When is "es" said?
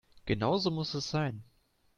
0.95-1.11